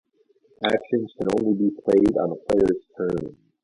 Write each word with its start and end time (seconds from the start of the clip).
Actions 0.65 1.13
can 1.15 1.27
only 1.37 1.53
be 1.59 1.69
played 1.85 2.17
on 2.17 2.31
a 2.31 2.35
player's 2.35 2.81
turn. 2.97 3.37